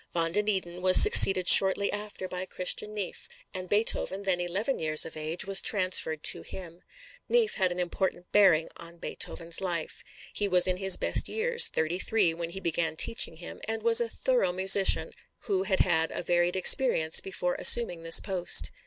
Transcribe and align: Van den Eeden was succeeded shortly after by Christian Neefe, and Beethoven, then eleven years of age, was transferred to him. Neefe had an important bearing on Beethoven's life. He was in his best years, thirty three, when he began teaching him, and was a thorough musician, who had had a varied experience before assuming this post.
Van 0.15 0.31
den 0.31 0.47
Eeden 0.49 0.81
was 0.81 0.97
succeeded 0.99 1.47
shortly 1.47 1.91
after 1.91 2.27
by 2.27 2.43
Christian 2.43 2.91
Neefe, 2.95 3.27
and 3.53 3.69
Beethoven, 3.69 4.23
then 4.23 4.41
eleven 4.41 4.79
years 4.79 5.05
of 5.05 5.15
age, 5.15 5.45
was 5.45 5.61
transferred 5.61 6.23
to 6.23 6.41
him. 6.41 6.81
Neefe 7.29 7.53
had 7.53 7.71
an 7.71 7.79
important 7.79 8.25
bearing 8.31 8.67
on 8.77 8.97
Beethoven's 8.97 9.61
life. 9.61 10.03
He 10.33 10.47
was 10.47 10.65
in 10.67 10.77
his 10.77 10.97
best 10.97 11.29
years, 11.29 11.67
thirty 11.67 11.99
three, 11.99 12.33
when 12.33 12.49
he 12.49 12.59
began 12.59 12.95
teaching 12.95 13.35
him, 13.35 13.61
and 13.67 13.83
was 13.83 14.01
a 14.01 14.09
thorough 14.09 14.51
musician, 14.51 15.11
who 15.41 15.61
had 15.69 15.81
had 15.81 16.11
a 16.11 16.23
varied 16.23 16.55
experience 16.55 17.19
before 17.19 17.53
assuming 17.59 18.01
this 18.01 18.19
post. 18.19 18.71